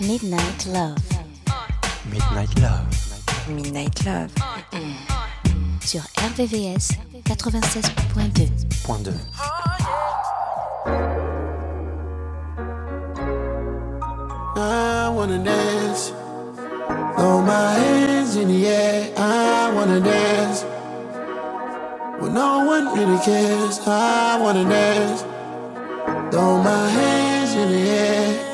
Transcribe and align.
Midnight 0.00 0.66
Love. 0.66 0.96
Midnight 2.10 2.58
Love. 2.60 2.86
Midnight 3.48 4.04
Love. 4.04 4.32
Sur 5.80 6.02
RVVS 6.16 6.90
96.2. 7.24 8.50
I 14.56 15.08
wanna 15.14 15.38
dance. 15.44 16.12
Throw 17.16 17.42
my 17.42 17.74
hands 17.74 18.36
in 18.36 18.48
the 18.48 18.66
air. 18.66 19.12
I 19.16 19.72
wanna 19.74 20.00
dance. 20.00 20.64
no 22.36 22.66
one 22.66 22.84
really 22.94 23.18
cares. 23.24 23.80
I 23.86 24.38
wanna 24.42 24.64
dance. 24.64 25.22
Throw 26.30 26.62
my 26.62 26.88
hands 26.90 27.54
in 27.54 27.68
the 27.72 27.88
air. 27.88 28.45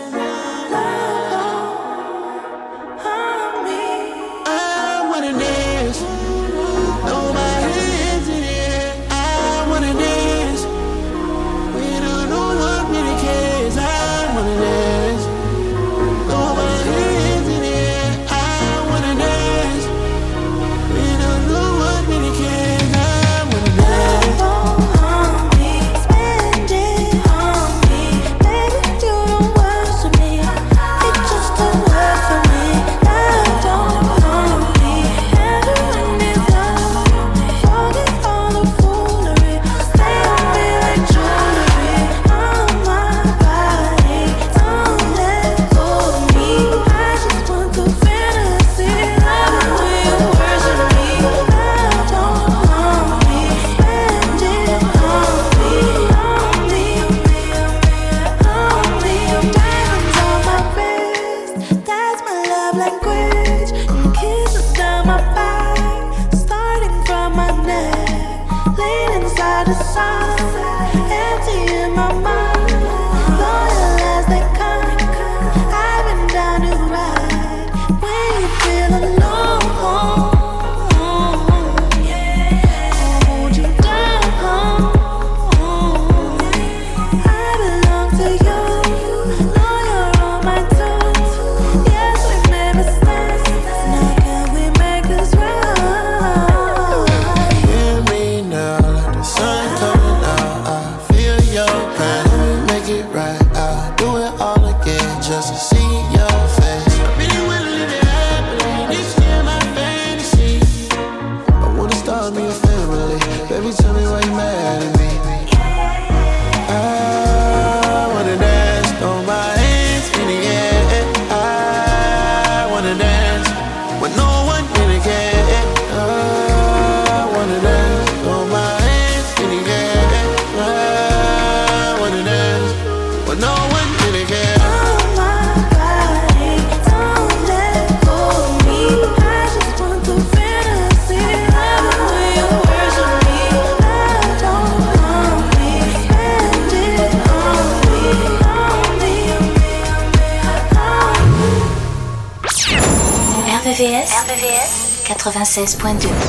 96.2 155.67 156.22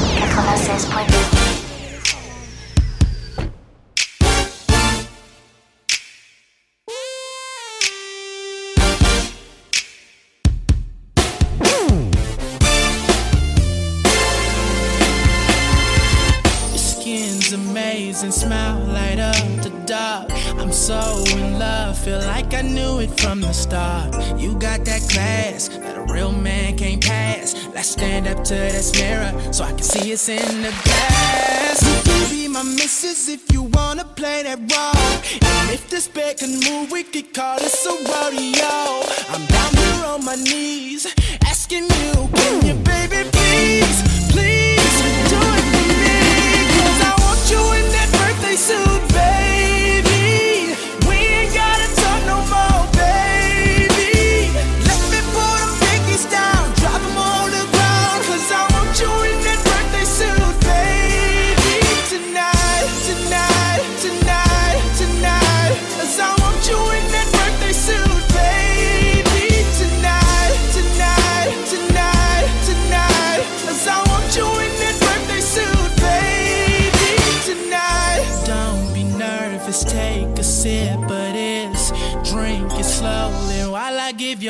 if 33.06 33.52
you 33.52 33.64
wanna 33.64 34.06
play 34.06 34.44
that 34.44 34.60
role. 34.60 35.40
And 35.52 35.70
if 35.72 35.90
this 35.90 36.08
bed 36.08 36.38
can 36.38 36.60
move, 36.62 36.90
we 36.92 37.04
could 37.04 37.34
call 37.34 37.60
this 37.60 37.86
a 37.86 37.90
rodeo. 37.90 39.04
I'm 39.30 39.46
down 39.48 39.74
here 39.76 40.06
on 40.06 40.24
my 40.24 40.36
knees, 40.36 41.06
asking 41.46 41.84
you, 41.84 42.30
can 42.34 42.66
you, 42.66 42.76
baby, 42.76 43.30
please, 43.30 44.32
please. 44.32 44.73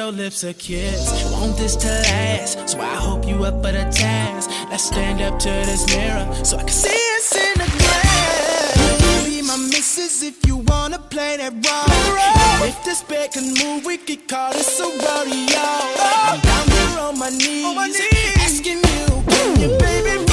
your 0.04 0.12
lips 0.12 0.44
a 0.44 0.54
kiss. 0.54 1.32
Want 1.32 1.56
this 1.56 1.78
to 1.78 1.88
last, 1.88 2.70
so 2.70 2.80
I 2.82 2.96
hope 2.96 3.26
you 3.26 3.46
up 3.46 3.56
for 3.64 3.72
the 3.72 3.86
task. 3.90 4.50
Let's 4.70 4.84
stand 4.84 5.22
up 5.22 5.40
to 5.40 5.50
this 5.70 5.88
mirror 5.96 6.28
so 6.44 6.58
I 6.58 6.64
can 6.64 6.78
see 6.86 7.04
us 7.18 7.36
in 7.46 7.54
the 7.62 7.70
glass. 7.80 9.26
Be 9.26 9.42
my 9.42 9.56
missus 9.56 10.22
if 10.22 10.46
you 10.46 10.58
wanna 10.58 11.00
play 11.00 11.38
that 11.38 11.54
role. 11.54 12.68
If 12.68 12.84
this 12.84 13.02
bed 13.02 13.32
can 13.32 13.54
move, 13.62 13.86
we 13.86 13.98
could 13.98 14.28
call 14.28 14.52
this 14.52 14.80
a 14.80 14.84
rodeo. 14.84 15.70
I'm 16.28 16.40
down 16.42 16.68
here 16.76 17.00
on 17.08 17.18
my 17.18 17.30
knees, 17.30 18.02
asking 18.46 18.82
you, 18.96 19.08
can 19.30 19.60
you 19.62 19.78
baby? 19.78 20.33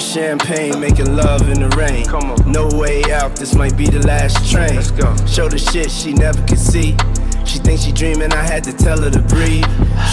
Champagne, 0.00 0.78
making 0.80 1.16
love 1.16 1.48
in 1.48 1.60
the 1.60 1.68
rain. 1.76 2.06
Come 2.06 2.30
on. 2.30 2.52
No 2.52 2.68
way 2.72 3.02
out, 3.12 3.36
this 3.36 3.54
might 3.54 3.76
be 3.76 3.86
the 3.86 4.06
last 4.06 4.50
train. 4.50 4.76
Let's 4.76 4.90
go. 4.90 5.14
Show 5.26 5.48
the 5.48 5.58
shit 5.58 5.90
she 5.90 6.12
never 6.12 6.40
could 6.46 6.58
see. 6.58 6.96
She 7.44 7.58
thinks 7.58 7.82
she 7.82 7.92
dreaming, 7.92 8.30
I 8.32 8.42
had 8.42 8.62
to 8.64 8.72
tell 8.72 9.00
her 9.00 9.10
to 9.10 9.20
breathe. 9.20 9.64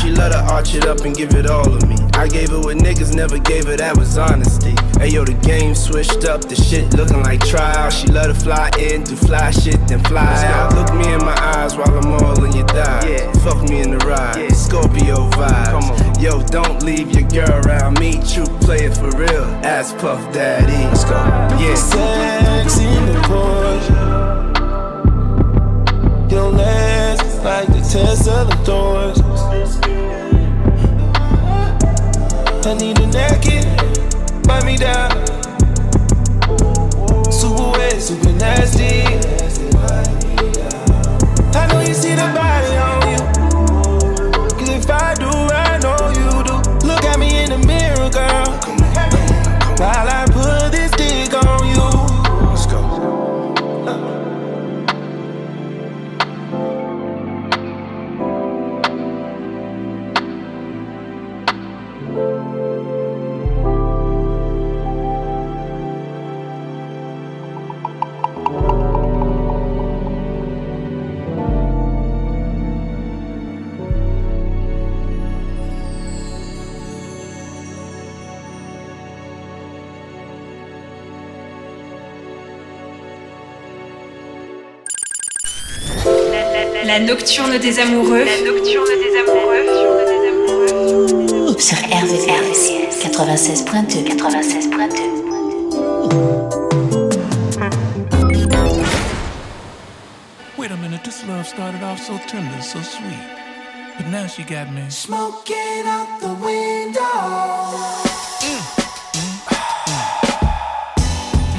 She 0.02 0.10
let 0.10 0.32
her 0.32 0.46
arch 0.54 0.74
it 0.74 0.86
up 0.88 1.00
and 1.02 1.14
give 1.14 1.36
it 1.36 1.48
all 1.48 1.68
of 1.68 1.88
me. 1.88 1.96
I 2.14 2.28
gave 2.30 2.50
her 2.50 2.60
what 2.60 2.78
niggas 2.78 3.14
never 3.14 3.38
gave 3.38 3.66
her, 3.66 3.76
that 3.76 3.98
was 3.98 4.18
honesty. 4.18 4.74
Hey 4.98 5.10
yo, 5.10 5.26
the 5.26 5.34
game 5.46 5.76
switched 5.76 6.24
up, 6.24 6.42
the 6.42 6.56
shit 6.56 6.94
looking 6.94 7.22
like 7.24 7.42
trial. 7.42 7.90
She 7.90 8.08
let 8.08 8.28
her 8.28 8.34
fly 8.34 8.72
in, 8.80 9.04
do 9.04 9.18
fly 9.18 9.52
shit, 9.52 9.86
then 9.88 10.02
fly 10.06 10.46
out. 10.46 10.74
Look 10.76 10.96
me 10.96 11.14
in 11.14 11.20
my 11.20 11.36
eyes 11.56 11.76
while 11.76 11.94
I'm 11.94 12.14
all 12.14 12.42
in 12.46 12.54
your 12.54 12.68
thighs. 12.68 13.06
Yeah. 13.06 13.32
Fuck 13.44 13.70
me 13.70 13.82
in 13.82 13.92
the 13.92 13.98
ride, 14.06 14.56
Scorpio 14.56 15.30
vibes. 15.32 16.05
Yo, 16.26 16.42
don't 16.48 16.82
leave 16.82 17.12
your 17.12 17.30
girl 17.30 17.62
around 17.68 18.00
me. 18.00 18.14
True 18.34 18.48
play 18.62 18.86
it 18.86 18.98
for 18.98 19.12
real. 19.16 19.44
Ass 19.64 19.94
puff 19.94 20.34
daddy. 20.34 20.74
Let's 20.74 21.04
go. 21.04 21.14
Yeah. 21.62 21.76
Sex 21.76 22.80
in 22.80 23.06
the 23.06 23.14
Porsche. 23.30 23.92
Your 26.32 26.50
legs 26.50 27.38
like 27.44 27.68
the 27.68 27.82
Tesla 27.82 28.50
doors. 28.66 29.22
I 32.66 32.74
need 32.74 32.98
a 32.98 33.06
naked, 33.06 33.66
wipe 34.48 34.66
me 34.66 34.78
down. 34.78 35.12
Super 37.32 37.70
wet, 37.78 38.02
super 38.02 38.34
nasty. 38.34 39.04
I 41.54 41.68
know 41.68 41.82
you 41.82 41.94
see 41.94 42.16
the 42.16 42.28
body 42.34 42.78
on 42.78 42.95
La 86.98 87.02
nocturne 87.02 87.58
des 87.58 87.78
amoureux. 87.78 88.24
La 88.24 88.40
nocturne 88.50 88.88
des 88.88 89.18
amoureux. 89.20 89.66
Sur 91.60 91.78
RVVS 91.78 92.72
96.2. 93.04 94.16
96.2. 94.16 94.66
Wait 100.58 100.72
a 100.72 100.78
minute, 100.78 101.04
this 101.04 101.26
love 101.28 101.46
started 101.46 101.84
off 101.84 102.00
so 102.00 102.18
tender, 102.28 102.62
so 102.62 102.82
sweet. 102.82 103.28
But 103.98 104.08
now 104.08 104.26
she 104.26 104.44
got 104.44 104.72
me. 104.72 104.90
Smoking 104.90 105.86
out 105.86 106.22
the 106.22 106.34
window. 106.42 107.04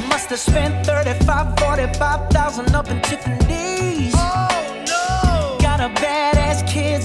Must 0.08 0.30
have 0.30 0.40
spent 0.40 0.86
35, 0.86 1.58
45,000 1.58 2.74
up 2.74 2.88
in 2.88 3.02
Tiffany's. 3.02 3.95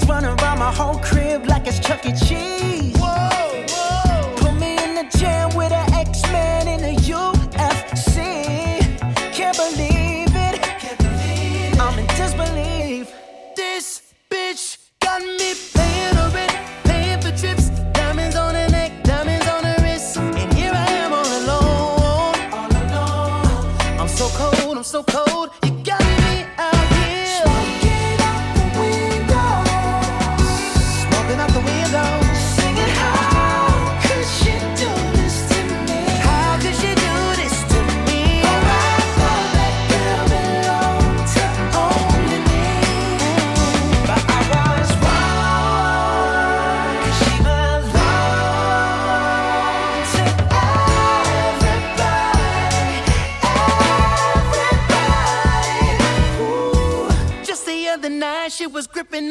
Running 0.08 0.30
around 0.30 0.58
my 0.58 0.72
whole 0.72 0.98
crib 0.98 1.46
like 1.46 1.66
it's 1.66 1.78
Chuck 1.78 2.04
E. 2.06 2.12
Cheese. 2.12 2.81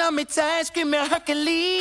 Når 0.01 0.12
mit 0.12 0.27
tøj 0.34 0.63
skymer 0.65 1.10
høkkeli 1.13 1.80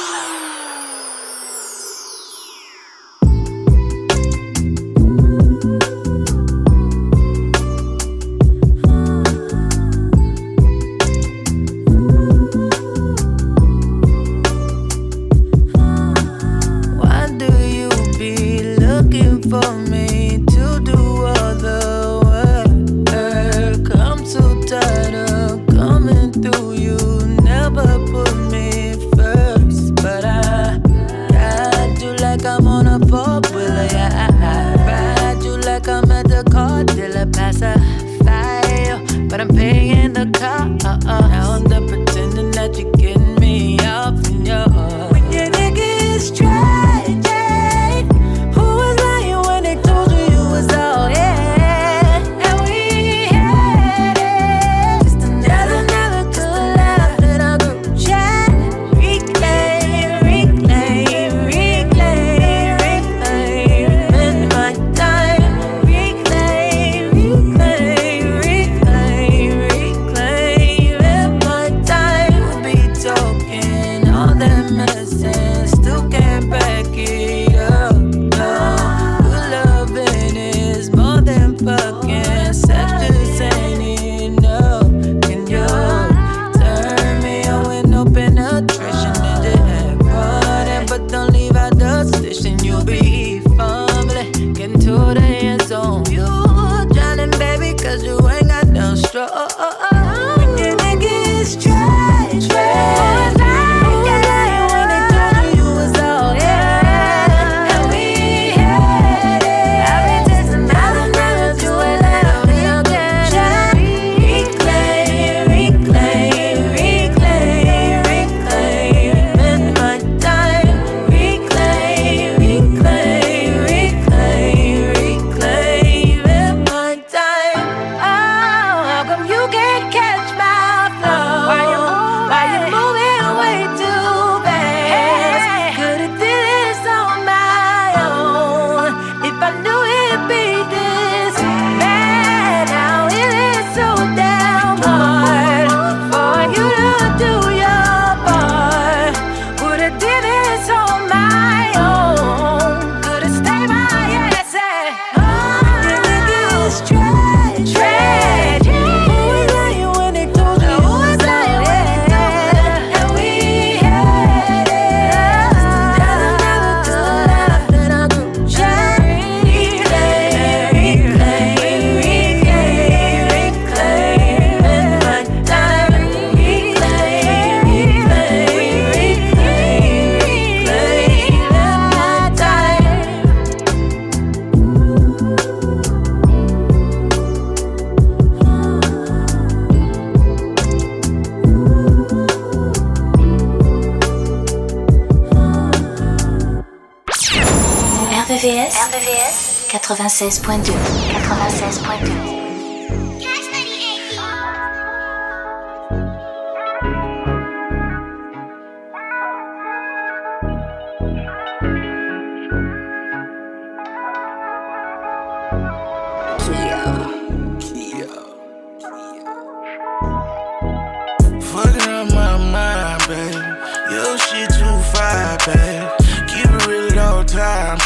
RVVS 198.31 199.67
96.2 199.67 200.71
96.2 200.71 202.50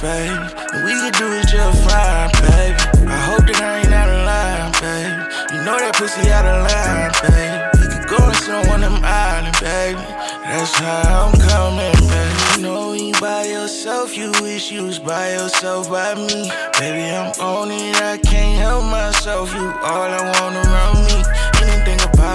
We 0.06 0.12
can 0.12 1.12
do 1.14 1.34
it 1.34 1.48
just 1.48 1.82
fine, 1.82 2.30
babe. 2.46 2.78
I 3.10 3.18
hope 3.26 3.42
that 3.50 3.58
I 3.58 3.82
ain't 3.82 3.92
out 3.92 4.06
of 4.06 4.22
line, 4.22 4.70
babe. 4.78 5.18
You 5.50 5.66
know 5.66 5.80
that 5.82 5.96
pussy 5.98 6.30
out 6.30 6.46
of 6.46 6.62
line, 6.62 7.10
babe. 7.26 7.74
We 7.74 7.86
could 7.90 8.06
go 8.14 8.22
to 8.30 8.36
some 8.38 8.68
one 8.68 8.84
of 8.84 8.94
them 8.94 9.02
islands, 9.02 9.60
baby. 9.60 9.98
That's 10.46 10.78
how 10.78 11.26
I'm 11.26 11.34
coming, 11.42 11.98
babe. 12.06 12.38
You 12.54 12.62
know 12.62 12.94
you 12.94 13.14
by 13.20 13.46
yourself, 13.46 14.16
you 14.16 14.30
wish 14.46 14.72
you 14.72 14.84
was 14.86 15.00
by 15.00 15.34
yourself 15.34 15.90
by 15.90 16.14
me. 16.14 16.54
Baby, 16.78 17.10
I'm 17.10 17.34
on 17.42 17.72
it, 17.72 17.98
I 17.98 18.20
can't 18.20 18.62
help 18.62 18.86
myself. 18.86 19.52
You 19.56 19.74
all 19.82 20.06
I 20.06 20.22
want 20.38 20.54
around 20.54 21.02
me. 21.02 21.18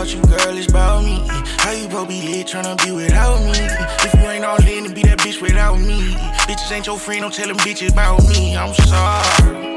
About 0.01 0.15
you, 0.15 0.23
girl, 0.23 0.57
is 0.57 0.67
about 0.67 1.05
me. 1.05 1.21
How 1.59 1.73
you 1.73 1.83
supposed 1.83 2.09
be 2.09 2.23
lit 2.23 2.47
tryna 2.47 2.83
be 2.83 2.91
without 2.91 3.39
me? 3.45 3.53
If 3.53 4.15
you 4.15 4.21
ain't 4.31 4.47
all 4.47 4.57
in 4.67 4.95
be 4.95 5.03
that 5.03 5.19
bitch 5.19 5.43
without 5.43 5.79
me. 5.79 6.15
Bitches 6.49 6.73
ain't 6.73 6.87
your 6.87 6.99
friend, 6.99 7.21
don't 7.21 7.35
tell 7.35 7.49
them 7.49 7.59
bitches 7.59 7.93
about 7.93 8.27
me. 8.31 8.57
I'm 8.57 8.73
sorry. 8.73 9.77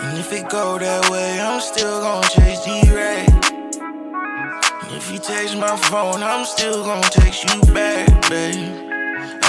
And 0.00 0.18
if 0.18 0.32
it 0.32 0.48
go 0.48 0.78
that 0.78 1.10
way, 1.10 1.38
I'm 1.38 1.60
still 1.60 2.00
gon' 2.00 2.22
chase 2.22 2.64
D-Ray. 2.64 3.26
And 4.80 4.96
if 4.96 5.12
you 5.12 5.18
text 5.18 5.58
my 5.58 5.76
phone, 5.76 6.22
I'm 6.22 6.46
still 6.46 6.84
gon' 6.84 7.02
text 7.02 7.44
you 7.44 7.60
back, 7.74 8.30
babe. 8.30 8.93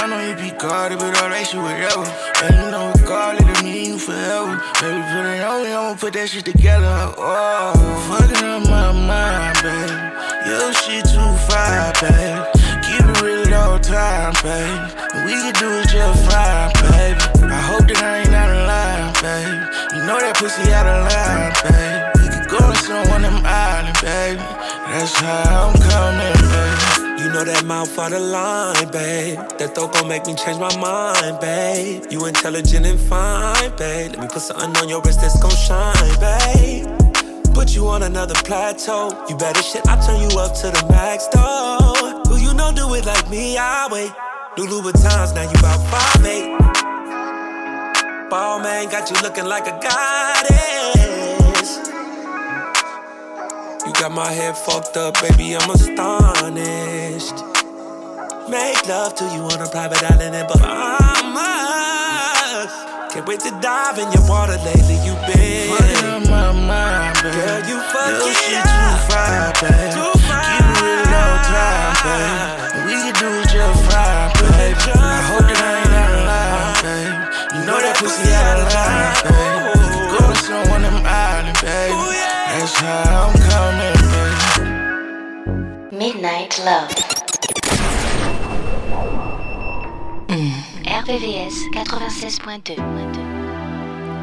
I 0.06 0.08
know 0.08 0.22
you 0.22 0.36
be 0.36 0.56
guarded, 0.56 1.00
but 1.00 1.18
all 1.20 1.30
that 1.34 1.50
shit 1.50 1.58
whatever. 1.58 2.06
And 2.46 2.54
you 2.54 2.70
know, 2.70 2.94
regardless 2.94 3.58
of 3.58 3.64
me, 3.66 3.90
you 3.90 3.98
forever. 3.98 4.54
Baby, 4.78 5.02
put 5.02 5.26
it 5.26 5.42
on 5.42 5.66
me, 5.66 5.74
I'ma 5.74 5.98
put 5.98 6.12
that 6.14 6.30
shit 6.30 6.44
together. 6.46 6.86
Oh, 7.18 7.74
fucking 8.06 8.38
up 8.38 8.62
my 8.70 8.94
mind, 8.94 9.58
babe. 9.66 9.98
Your 10.46 10.70
shit 10.78 11.10
too 11.10 11.26
fine, 11.50 11.90
babe. 11.98 12.38
Keep 12.86 13.02
it 13.02 13.18
real 13.18 13.50
at 13.50 13.58
all 13.58 13.82
time, 13.82 14.30
babe. 14.46 14.78
We 15.26 15.34
can 15.42 15.54
do 15.58 15.74
it 15.74 15.90
just 15.90 16.22
fine, 16.22 16.70
baby. 16.86 17.50
I 17.50 17.58
hope 17.66 17.90
that 17.90 17.98
I 17.98 18.22
ain't 18.22 18.30
out 18.30 18.54
of 18.54 18.62
line, 18.62 19.10
babe. 19.18 19.58
You 19.90 20.06
know 20.06 20.22
that 20.22 20.38
pussy 20.38 20.70
out 20.70 20.86
of 20.86 21.02
line, 21.02 21.50
babe. 21.66 21.98
We 22.22 22.30
could 22.30 22.46
go 22.46 22.62
to 22.62 22.78
some 22.78 23.10
one 23.10 23.26
of 23.26 23.34
them 23.34 23.42
islands, 23.42 23.98
baby. 23.98 24.38
That's 24.86 25.18
how 25.18 25.66
I'm 25.66 25.82
coming, 25.82 26.46
baby. 26.46 26.95
Know 27.36 27.44
that 27.44 27.66
mouth 27.66 27.98
out 27.98 28.14
of 28.14 28.22
line, 28.22 28.90
babe. 28.92 29.36
That 29.58 29.74
thought 29.74 29.92
gon' 29.92 30.08
make 30.08 30.24
me 30.24 30.34
change 30.36 30.58
my 30.58 30.74
mind, 30.80 31.38
babe. 31.38 32.10
You 32.10 32.24
intelligent 32.24 32.86
and 32.86 32.98
fine, 32.98 33.76
babe. 33.76 34.12
Let 34.12 34.20
me 34.20 34.26
put 34.26 34.40
something 34.40 34.74
on 34.80 34.88
your 34.88 35.02
wrist 35.02 35.20
that's 35.20 35.38
gon' 35.38 35.52
shine, 35.52 36.16
babe. 36.16 36.88
Put 37.52 37.76
you 37.76 37.88
on 37.88 38.04
another 38.04 38.32
plateau. 38.40 39.12
You 39.28 39.36
better 39.36 39.60
shit, 39.60 39.86
I 39.86 40.00
turn 40.00 40.18
you 40.24 40.32
up 40.38 40.56
to 40.64 40.72
the 40.72 40.82
max, 40.88 41.28
though. 41.28 42.24
Who 42.26 42.40
you 42.40 42.54
know 42.54 42.72
do 42.72 42.94
it 42.94 43.04
like 43.04 43.28
me? 43.28 43.58
I 43.58 43.86
wait. 43.92 44.12
New 44.56 44.64
Louboutins, 44.72 45.34
now 45.34 45.42
you 45.42 45.58
about 45.60 45.84
five 45.92 46.24
eight. 46.24 46.56
Ball 48.30 48.60
man 48.60 48.88
got 48.88 49.10
you 49.10 49.16
looking 49.20 49.44
like 49.44 49.66
a 49.66 49.76
goddess. 49.84 51.15
Got 53.98 54.12
my 54.12 54.30
head 54.30 54.54
fucked 54.58 54.98
up, 54.98 55.14
baby, 55.22 55.56
I'm 55.56 55.70
astonished. 55.70 57.40
Make 58.46 58.86
love 58.86 59.14
to 59.16 59.24
you 59.32 59.40
on 59.48 59.56
a 59.56 59.68
private 59.72 60.04
island 60.04 60.36
in 60.36 60.46
Bahamas. 60.46 61.40
Can't 63.10 63.26
wait 63.26 63.40
to 63.40 63.50
dive 63.64 63.96
in 63.96 64.12
your 64.12 64.28
water 64.28 64.60
lately, 64.68 65.00
you 65.00 65.16
been. 65.24 65.72
Up 66.04 66.28
my 66.28 66.52
mind, 66.52 67.16
babe. 67.24 67.40
Girl, 67.40 67.64
you 67.72 67.80
fucking 67.88 68.36
shit 68.36 68.60
up. 68.68 69.00
too 69.00 69.08
fine, 69.08 69.64
babe. 69.64 69.96
Too 69.96 70.12
Keep 70.28 70.60
it 70.60 70.76
real 70.84 71.16
all 71.16 71.40
time, 71.48 71.96
babe. 72.04 72.84
We 72.84 72.92
can 73.00 73.16
do 73.16 73.32
it 73.32 73.48
just 73.48 73.80
fine, 73.88 74.28
babe. 74.44 74.76
I 74.92 75.24
hope 75.24 75.48
that 75.48 75.56
I 75.56 75.72
ain't 75.80 75.96
out 75.96 76.12
of 76.12 76.28
line, 76.28 76.84
babe. 76.84 77.16
You 77.56 77.64
know 77.64 77.80
that 77.80 77.96
pussy 77.96 78.28
out 78.28 78.60
of 78.60 78.68
line, 78.76 79.24
babe. 79.24 79.72
Go 80.12 80.20
to 80.28 80.36
some 80.36 80.68
one 80.68 80.84
of 80.84 80.92
them 80.92 81.00
islands, 81.00 81.64
babe. 81.64 81.96
That's 82.60 82.76
how 82.76 83.32
I'm. 83.32 83.45
Midnight 85.96 86.58
Love. 86.62 86.90
Mm. 90.28 90.52
RVVS 90.84 91.56
96.2 91.72 92.76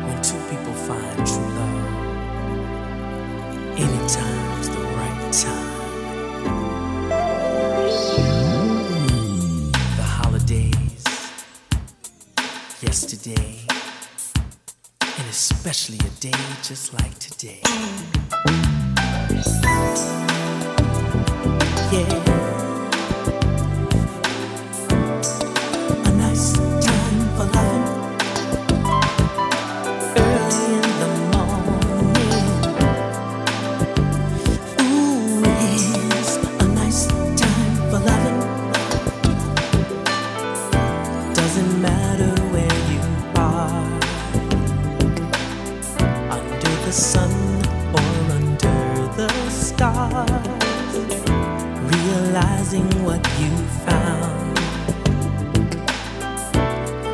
When 0.06 0.22
two 0.22 0.40
people 0.52 0.74
find 0.74 1.26
true 1.26 1.50
love, 1.58 1.86
anytime's 3.76 4.70
the 4.70 4.82
right 5.00 5.34
time. 5.34 5.82
Mm. 8.22 9.72
The 9.98 10.04
holidays, 10.04 11.04
yesterday, 12.84 13.66
and 15.02 15.28
especially 15.28 15.98
a 16.06 16.12
day 16.20 16.40
just 16.62 16.94
like 16.94 17.18
today. 17.18 17.62
Yeah. 19.64 20.33
A 21.94 22.23
Realizing 52.44 53.06
what 53.06 53.26
you 53.40 53.56
found 53.86 54.58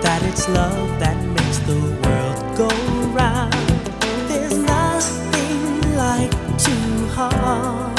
that 0.02 0.22
it's 0.24 0.50
love 0.50 1.00
that 1.00 1.18
makes 1.24 1.60
the 1.60 1.80
world 2.02 2.58
go 2.58 2.70
round. 3.13 3.54
There's 4.28 4.58
nothing 4.58 5.96
like 5.96 6.32
two 6.58 7.08
hearts 7.10 7.99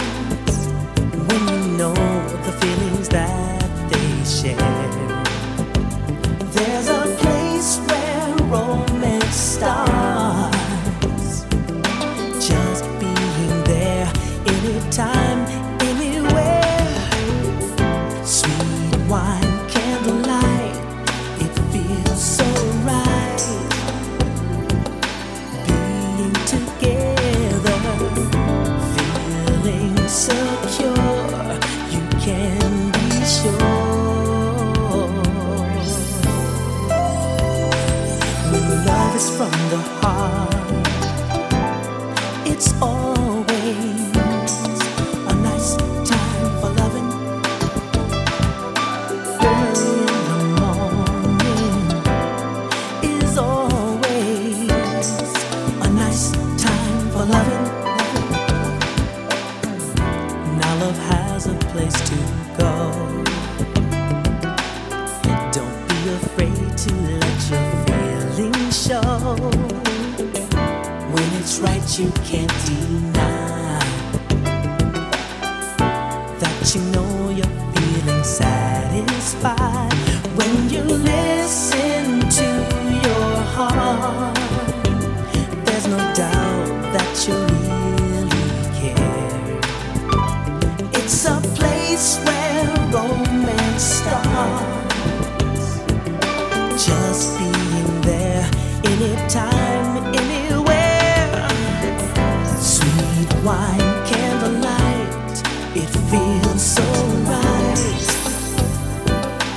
so 106.60 106.82
right. 107.24 107.76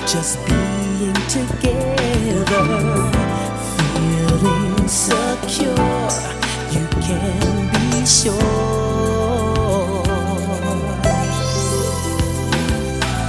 Just 0.07 0.39
being 0.45 1.13
together, 1.27 2.63
feeling 3.93 4.87
secure. 4.87 6.09
You 6.71 6.87
can 7.01 7.69
be 7.73 8.05
sure. 8.05 8.39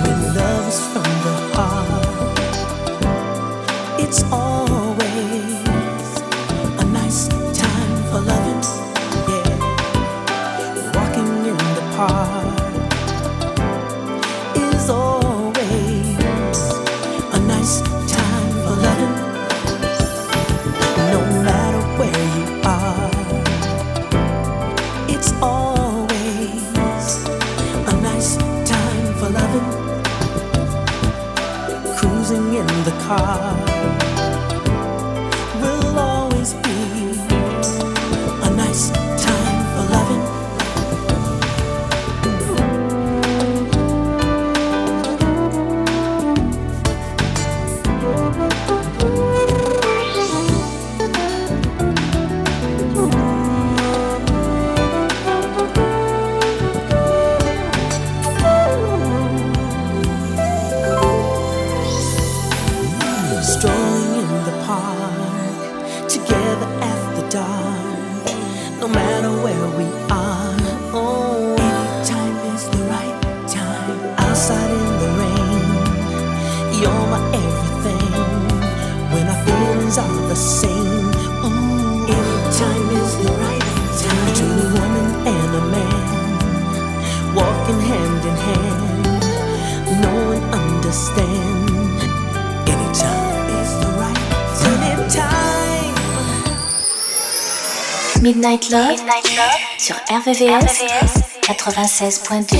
When 0.02 0.18
love's 0.36 0.80
from 0.92 1.10
the 1.26 1.36
heart, 1.54 2.38
it's 3.98 4.22
always 4.24 4.43
car 33.06 33.43
Midnight 98.24 98.70
Love, 98.70 98.96
sur 99.76 99.96
RVVS, 100.08 100.80
96.2. 101.42 102.56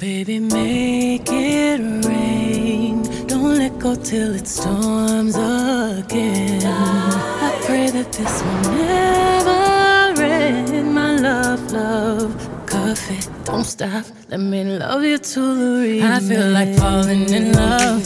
Baby, 0.00 0.40
make 0.40 1.30
it 1.30 1.80
rain. 2.04 3.04
Don't 3.28 3.56
let 3.56 3.78
go 3.78 3.94
till 3.94 4.34
it 4.34 4.48
storms 4.48 5.36
again. 5.36 6.66
I 6.66 7.52
pray 7.66 7.88
that 7.90 8.10
this 8.10 8.42
will 8.42 8.62
never 8.74 10.22
end. 10.22 10.92
My 10.92 11.14
love, 11.20 11.70
love, 11.70 12.34
coffee, 12.66 13.20
don't 13.44 13.62
stop. 13.62 14.04
Let 14.28 14.40
me 14.40 14.64
love 14.64 15.04
you 15.04 15.18
to 15.18 15.40
the 15.84 16.00
end. 16.00 16.14
I 16.14 16.18
feel 16.18 16.48
like 16.50 16.74
falling 16.74 17.32
in 17.32 17.52
love. 17.52 18.04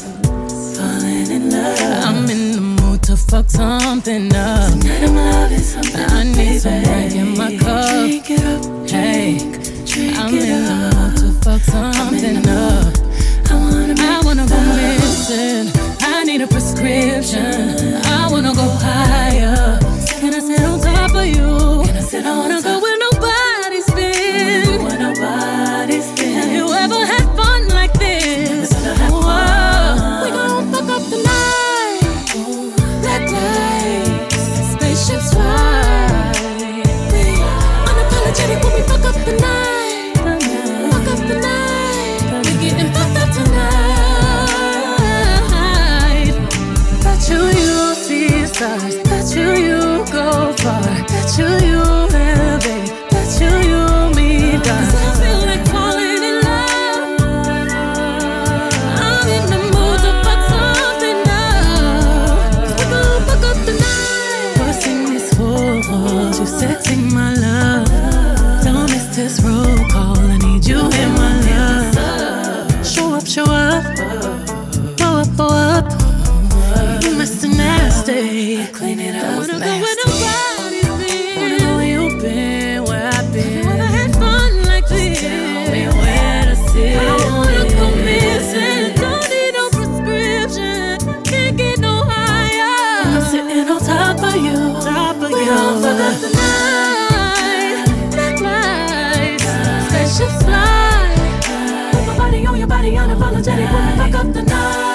Falling 0.77 1.31
in 1.31 1.51
love. 1.51 2.05
I'm 2.05 2.29
in 2.29 2.46
fuck 3.29 3.51
something 3.51 4.35
up. 4.35 4.73
Tonight 4.81 5.03
I'm 5.03 5.15
loving 5.15 5.59
something. 5.59 6.01
I 6.01 6.25
need 6.25 6.61
some 6.61 6.83
drink 6.83 7.15
in 7.15 7.37
my 7.37 7.57
cup. 7.57 7.91
Drink 7.91 8.31
it 8.31 8.45
up, 8.45 8.89
hey. 8.89 9.39
I'm 10.19 10.35
in 10.35 10.65
the 10.65 10.91
mood 10.95 11.17
to 11.19 11.33
fuck 11.43 11.61
something 11.63 12.49
up. 12.49 12.95
I 13.51 13.55
wanna, 13.55 13.95
I 13.99 14.21
wanna 14.25 14.47
go 14.47 14.59
missing. 14.77 15.73
I 16.01 16.25
need 16.25 16.43
a 16.43 16.47
prescription. 16.47 17.97
I 18.05 18.29
wanna 18.31 18.55
go 18.55 18.69
higher. 18.81 19.79
Can 20.21 20.35
I 20.35 20.41
sit 20.41 20.61
on 20.61 20.81
top 20.81 21.15
of 21.15 21.27
you? 21.27 21.85
Can 21.87 21.97
I 21.97 22.01
sit 22.01 22.25
I 22.27 22.37
wanna 22.39 22.63
go 22.63 22.81
where 22.81 22.99
nobody's 22.99 23.36
stars. 48.57 48.97
Bet 49.09 49.37
you 49.37 49.49
you 49.67 49.81
go 50.11 50.53
far. 50.63 50.83
Bet 51.09 51.39
you 51.39 51.49
you 51.69 52.06
Nasty. 78.07 78.67
Clean 78.73 79.01
it 79.01 79.17
up. 79.17 79.37
Wanna 79.37 79.59
go 79.59 79.67
where 79.67 79.97
nobody's 80.07 80.87
been. 81.11 81.37
Wanna 81.39 81.59
know 81.59 81.77
where 81.77 81.87
you've 81.87 82.23
been, 82.23 82.85
where 82.85 83.09
I've 83.09 83.33
been. 83.33 83.65
Never 83.65 83.83
had 83.83 84.13
fun 84.15 84.65
like 84.65 84.87
this. 84.87 85.21
Tell 85.21 85.73
me 85.73 85.89
where 85.89 86.45
to 86.45 86.57
sit. 86.71 86.97
I 86.97 87.17
wanna 87.35 87.65
go 87.69 87.91
missing. 88.07 88.95
Don't 88.95 89.29
need 89.29 89.53
no 89.55 89.71
prescription. 89.71 90.99
Can't 91.25 91.57
get 91.57 91.81
no 91.81 92.05
higher. 92.05 93.11
I'm 93.11 93.23
sitting 93.23 93.69
on 93.69 93.81
top 93.81 94.23
of 94.23 94.37
you. 94.37 94.55
Top 94.83 95.17
of 95.17 95.31
you. 95.31 95.57
Fuck 95.83 96.01
up 96.07 96.21
the 96.21 96.31
night. 96.39 97.87
Black 98.13 98.41
lights. 98.41 99.51
Spaceships 99.89 100.45
fly. 100.45 101.11
Put 101.91 102.07
my 102.07 102.19
body 102.19 102.47
on 102.47 102.57
your 102.57 102.69
body, 102.69 102.93
unapologetic. 102.93 103.67
We 103.67 103.97
fuck 103.99 104.15
up 104.25 104.33
the 104.33 104.43
night. 104.43 104.86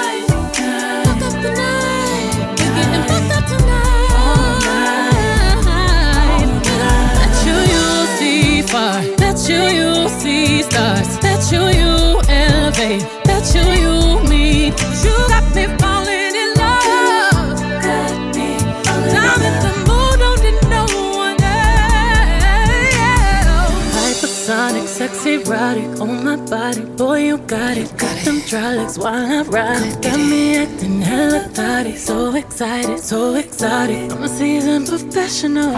Erotic 25.32 26.00
on 26.02 26.24
my 26.24 26.36
body. 26.50 26.82
Boy, 26.98 27.20
you 27.28 27.38
got 27.38 27.78
it. 27.78 27.90
Got 27.98 28.12
got 28.12 28.26
them 28.26 28.40
dry 28.48 28.76
legs 28.76 28.98
while 28.98 29.14
I 29.14 29.42
ride. 29.44 30.02
Got 30.02 30.20
me 30.20 30.58
acting 30.58 30.81
hella 31.12 31.42
thotty. 31.58 31.96
So 31.98 32.36
excited, 32.36 33.00
so 33.00 33.36
exotic. 33.36 34.12
I'm 34.12 34.24
a 34.24 34.30
seasoned 34.30 34.88
professional. 34.88 35.74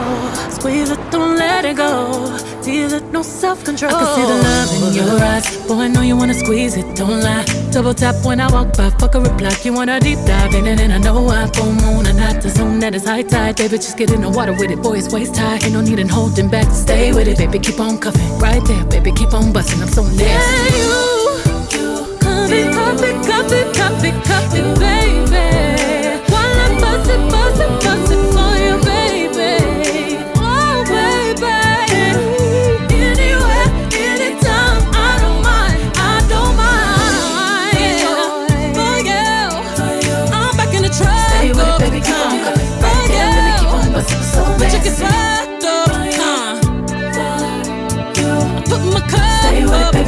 Squeeze 0.51 0.91
it, 0.91 1.01
don't 1.11 1.35
let 1.37 1.65
it 1.65 1.77
go. 1.77 1.91
Tease 2.61 2.93
it, 2.93 3.05
no 3.11 3.21
self 3.23 3.63
control. 3.65 3.91
I 3.93 3.99
can 3.99 4.09
see 4.17 4.27
the 4.33 4.39
love 4.47 4.69
in 4.75 4.83
your 4.99 5.17
oh. 5.19 5.31
eyes. 5.31 5.45
Boy, 5.67 5.79
I 5.85 5.87
know 5.87 6.01
you 6.01 6.15
wanna 6.15 6.37
squeeze 6.43 6.75
it, 6.77 6.87
don't 6.95 7.21
lie. 7.21 7.45
Double 7.71 7.93
tap 7.93 8.15
when 8.23 8.39
I 8.39 8.47
walk 8.51 8.77
by, 8.77 8.89
fuck 9.01 9.15
a 9.15 9.19
reply. 9.19 9.53
You 9.63 9.73
wanna 9.73 9.99
deep 9.99 10.19
dive 10.25 10.53
in 10.53 10.67
it, 10.67 10.79
and 10.79 10.93
I 10.93 10.99
know 10.99 11.27
I 11.29 11.47
full 11.55 11.73
moon 11.83 12.05
and 12.05 12.17
not 12.17 12.41
the 12.43 12.49
zone 12.49 12.79
that 12.79 12.93
is 12.93 13.05
high 13.05 13.23
tide. 13.23 13.55
Baby, 13.57 13.77
just 13.77 13.97
get 13.97 14.11
in 14.11 14.21
the 14.21 14.29
water 14.29 14.53
with 14.53 14.71
it. 14.71 14.81
Boy, 14.81 14.97
it's 14.99 15.11
waist 15.11 15.35
high. 15.35 15.55
Ain't 15.63 15.73
no 15.73 15.81
need 15.81 15.99
in 15.99 16.09
holding 16.09 16.49
back. 16.49 16.69
Stay 16.71 17.11
with 17.13 17.27
it, 17.27 17.37
baby. 17.37 17.59
Keep 17.59 17.79
on 17.79 17.97
cuffing. 17.97 18.39
Right 18.39 18.63
there, 18.65 18.85
baby. 18.85 19.11
Keep 19.11 19.33
on 19.33 19.51
busting. 19.51 19.81
I'm 19.81 19.89
so 19.89 20.03
nasty. 20.03 20.23
Yeah, 20.23 20.79
you, 20.79 20.93
you, 21.75 21.89
copy, 22.25 22.61
copy, 22.77 23.09
copy, 23.29 23.59
copy, 23.79 24.11
copy, 24.29 24.61
baby. 24.79 25.02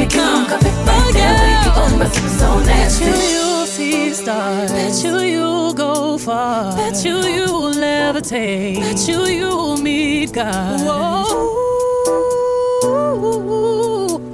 Stay 0.10 0.18
with 0.18 0.18
it, 0.18 0.20
up, 0.20 0.20
baby, 0.20 0.20
keep 0.20 0.22
on 0.22 0.46
uh, 0.46 0.50
cuffing. 0.50 0.74
oh, 0.74 0.86
Right 0.88 1.14
there, 1.14 1.64
keep 1.64 1.78
on 1.78 2.00
busting. 2.00 2.30
So 2.30 2.60
nasty. 2.60 3.06
Bet 3.06 3.16
you 3.16 3.22
you'll 3.34 3.66
see 3.68 4.14
stars. 4.14 4.72
Bet 4.72 5.04
you 5.04 5.20
you'll 5.20 5.74
go 5.74 6.18
far. 6.18 6.76
Bet 6.76 7.04
you 7.06 7.18
you'll 7.20 7.74
levitate. 7.74 8.80
Bet 8.80 9.08
you 9.08 9.26
you'll 9.26 9.78
meet 9.78 10.32
God. 10.34 10.80
Whoa, 10.82 11.26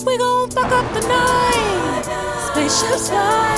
we 0.05 0.17
gon' 0.17 0.49
fuck 0.51 0.71
up 0.71 0.93
the 0.93 1.01
night. 1.07 2.03
Spaceships 2.47 3.09
fly. 3.09 3.57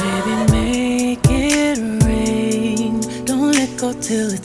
Baby, 0.00 0.34
make 0.52 1.26
it 1.30 1.78
rain. 2.04 3.00
Don't 3.24 3.52
let 3.52 3.76
go 3.78 3.92
till 4.00 4.32
it 4.32 4.44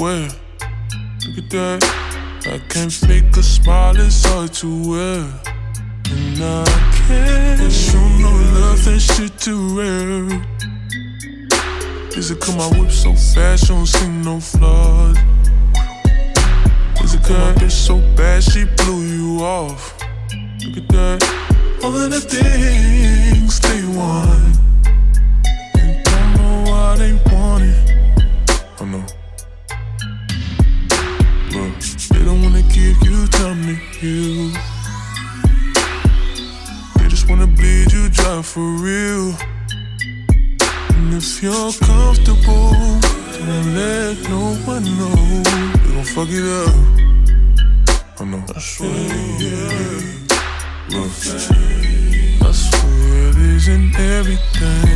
square. 0.00 0.30
Look 1.26 1.44
at 1.44 1.50
that. 1.50 1.84
I 2.46 2.58
can't 2.70 2.90
fake 2.90 3.36
a 3.36 3.42
smile, 3.42 3.94
it's 3.98 4.24
hard 4.24 4.50
to 4.54 4.88
wear. 4.88 5.20
And 6.08 6.42
I 6.42 6.64
can't 7.06 7.70
show 7.70 8.08
no 8.18 8.32
love, 8.56 8.82
that 8.86 8.98
shit 8.98 9.38
too 9.38 9.60
rare. 9.76 10.24
Is 12.16 12.30
it 12.30 12.40
cause 12.40 12.56
my 12.56 12.80
whip 12.80 12.90
so 12.90 13.12
fast, 13.12 13.68
you 13.68 13.74
don't 13.74 13.84
see 13.84 14.08
no 14.08 14.40
flaws? 14.40 15.18
Is 17.04 17.14
it 17.14 17.22
cause 17.22 17.36
my 17.36 17.52
bitch 17.60 17.70
so 17.70 17.98
bad, 18.16 18.42
she 18.42 18.64
blew 18.78 19.02
you 19.02 19.44
off? 19.44 20.02
Look 20.64 20.78
at 20.78 20.88
that. 20.88 21.18
All 21.84 21.94
of 21.94 22.10
the 22.10 22.20
things 22.20 23.60
they 23.60 23.84
want. 23.94 24.59
You 33.40 33.46
time 33.46 33.62
to 33.66 33.74
heal. 33.98 34.50
They 36.96 37.08
just 37.08 37.28
wanna 37.28 37.46
bleed 37.46 37.92
you 37.92 38.08
dry 38.10 38.42
for 38.42 38.60
real. 38.60 39.34
And 40.96 41.14
if 41.14 41.42
you're 41.42 41.72
comfortable, 41.72 42.72
don't 43.38 43.74
let 43.74 44.16
no 44.28 44.54
one 44.66 44.84
know. 44.98 45.42
They 45.82 45.90
gon' 45.94 46.04
fuck 46.04 46.28
it 46.30 46.44
up. 46.62 46.74
I 48.20 48.24
know. 48.24 48.44
I 48.54 48.60
swear, 48.60 48.90
yeah. 49.38 49.70
Look, 50.90 51.12
I 52.42 52.52
swear 52.52 53.28
it 53.30 53.36
isn't 53.36 53.98
everything. 53.98 54.88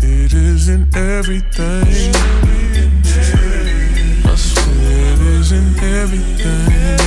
It 0.00 0.32
isn't 0.32 0.96
everything. 0.96 2.63
Isn't 5.54 5.82
everything. 5.84 6.98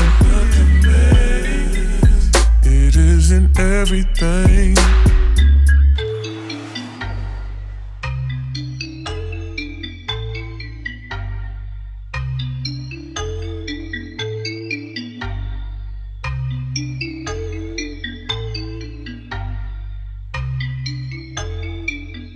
It 2.63 2.95
isn't 2.95 3.59
everything. 3.59 4.75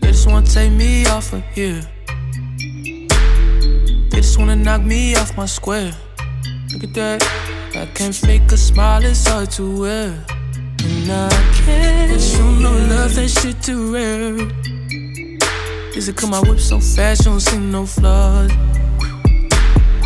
Just 0.02 0.28
wanna 0.28 0.46
take 0.46 0.74
me 0.74 1.06
off 1.06 1.32
of 1.32 1.42
here. 1.56 2.01
Wanna 4.42 4.56
knock 4.56 4.82
me 4.82 5.16
off 5.16 5.38
my 5.38 5.46
square. 5.46 5.94
Look 6.74 6.84
at 6.84 6.94
that. 6.96 7.22
I 7.76 7.86
can't 7.94 8.16
fake 8.16 8.52
a 8.52 8.58
smile, 8.58 9.06
it's 9.06 9.28
hard 9.28 9.52
to 9.52 9.82
wear. 9.82 10.08
And 10.84 11.12
I 11.12 11.30
can't 11.64 12.20
show 12.20 12.50
no 12.56 12.72
love, 12.72 13.14
that 13.14 13.30
shit 13.30 13.62
too 13.62 13.94
rare. 13.94 14.34
Is 15.96 16.10
it 16.10 16.18
cause 16.18 16.32
my 16.32 16.40
whip 16.40 16.60
so 16.60 16.80
fast, 16.80 17.26
you 17.26 17.32
don't 17.32 17.40
see 17.40 17.60
no 17.60 17.86
flaws? 17.86 18.52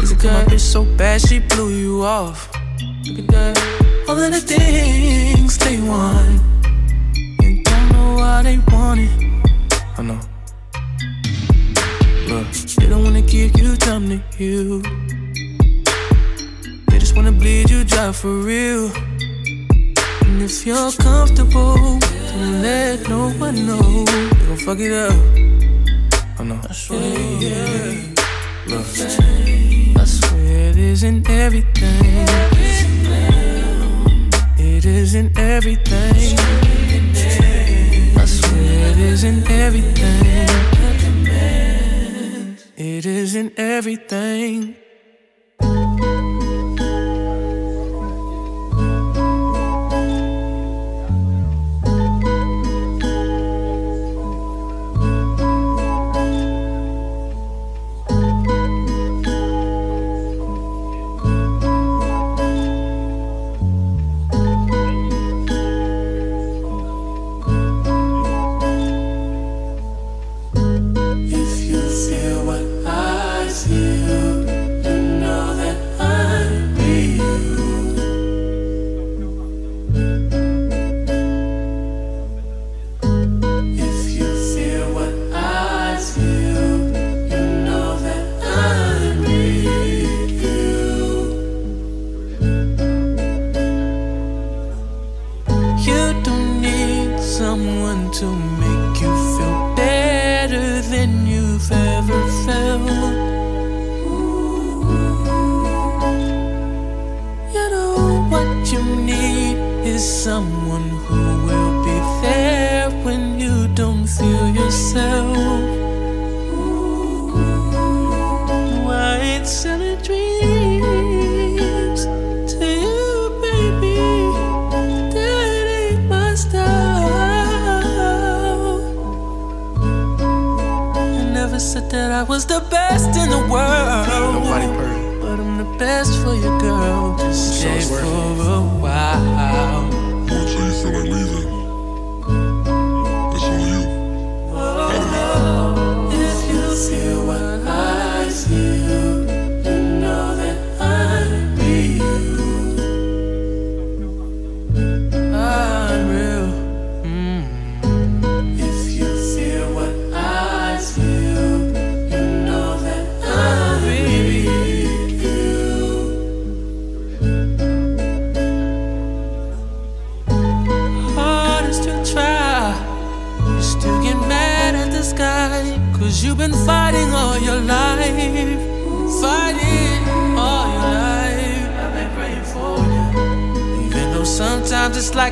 Is 0.03 0.11
it 0.11 0.19
cause 0.19 0.31
my 0.31 0.43
bitch 0.51 0.59
so 0.59 0.83
bad, 0.83 1.21
she 1.21 1.39
blew 1.39 1.69
you 1.69 2.03
off? 2.03 2.51
Look 3.05 3.19
at 3.19 3.27
that. 3.29 3.57
All 4.09 4.19
of 4.19 4.31
the 4.33 4.41
things 4.41 5.57
they 5.59 5.79
want. 5.79 6.41
And 7.41 7.63
don't 7.63 7.89
know 7.93 8.15
why 8.15 8.41
they 8.43 8.57
want 8.67 8.99
it. 8.99 9.24
Give 13.35 13.59
you 13.59 13.75
time 13.75 14.07
to 14.07 14.17
heal. 14.37 14.79
They 16.87 16.97
just 17.03 17.15
wanna 17.17 17.33
bleed 17.33 17.69
you 17.69 17.83
dry 17.83 18.11
for 18.13 18.33
real. 18.51 18.85
And 20.25 20.41
if 20.41 20.65
you're 20.65 20.91
comfortable, 20.93 21.99
don't 22.29 22.61
let 22.61 23.09
no 23.09 23.31
one 23.45 23.57
know. 23.67 24.05
They 24.05 24.45
gon' 24.47 24.57
fuck 24.65 24.79
it 24.79 24.93
up. 25.07 25.17
I 26.39 26.43
know. 26.43 26.59
I 26.69 26.73
swear, 26.73 27.01
yeah. 27.45 27.93
Look, 28.71 28.87
I 30.01 30.05
swear 30.05 30.69
it 30.69 30.77
isn't 30.77 31.29
everything. 31.29 32.27
It 34.57 34.85
isn't 34.85 35.37
everything. 35.37 36.37
I 38.17 38.25
swear 38.25 38.91
it 38.91 38.97
isn't 38.97 39.49
everything. 39.49 40.74
It 42.77 43.05
isn't 43.05 43.57
everything. 43.57 44.75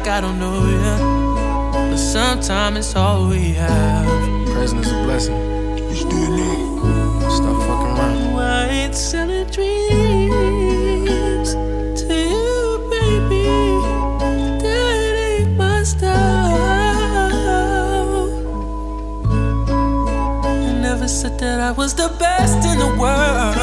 Like 0.03 0.11
I 0.11 0.21
don't 0.21 0.39
know 0.39 0.65
you. 0.67 0.79
But 1.71 1.97
sometimes 1.97 2.77
it's 2.77 2.95
all 2.95 3.27
we 3.29 3.53
have. 3.53 4.05
Present 4.53 4.85
is 4.85 4.91
a 4.91 4.95
blessing. 5.03 5.35
Let's 5.75 6.03
do 6.03 6.09
it 6.09 6.29
now. 6.29 7.29
Stop 7.29 7.57
fucking 7.67 7.97
around. 7.97 8.33
White 8.33 8.93
selling 8.93 9.49
dreams 9.49 9.89
to 12.01 12.13
you, 12.13 12.87
baby. 12.91 13.45
That 14.63 15.15
ain't 15.29 15.51
my 15.57 15.83
style. 15.83 16.11
I 20.43 20.47
never 20.81 21.07
said 21.07 21.39
that 21.39 21.59
I 21.61 21.71
was 21.71 21.93
the 21.93 22.09
best 22.19 22.65
in 22.67 22.77
the 22.79 22.91
world, 23.01 23.55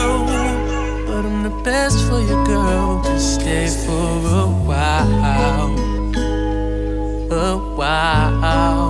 but 1.06 1.24
I'm 1.26 1.42
the 1.42 1.62
best 1.64 1.98
for 2.08 2.20
you, 2.20 2.44
girl. 2.46 3.02
Just 3.04 3.40
stay 3.40 3.68
for 3.68 4.26
a 4.44 4.46
while, 4.68 5.89
a 7.82 8.89